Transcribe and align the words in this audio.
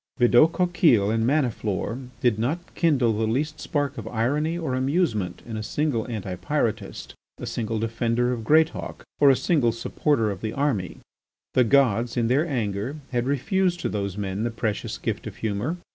Bidault 0.19 0.51
Coquille 0.53 1.11
and 1.11 1.27
Maniflore 1.27 2.09
did 2.21 2.39
not 2.39 2.73
kindle 2.73 3.13
the 3.13 3.27
least 3.27 3.59
spark 3.59 3.99
of 3.99 4.07
irony 4.07 4.57
or 4.57 4.73
amusement 4.73 5.43
in 5.45 5.55
a 5.57 5.61
single 5.61 6.07
Anti 6.09 6.37
Pyrotist, 6.37 7.13
a 7.37 7.45
single 7.45 7.77
defender 7.77 8.33
of 8.33 8.43
Greatauk, 8.43 9.03
or 9.19 9.29
a 9.29 9.35
single 9.35 9.71
supporter 9.71 10.31
of 10.31 10.41
the 10.41 10.53
army. 10.53 10.97
The 11.53 11.65
gods, 11.65 12.17
in 12.17 12.29
their 12.29 12.47
anger, 12.47 12.95
had 13.11 13.27
refused 13.27 13.79
to 13.81 13.89
those 13.89 14.17
men 14.17 14.41
the 14.41 14.49
precious 14.49 14.97
gift 14.97 15.27
of 15.27 15.35
humour. 15.35 15.77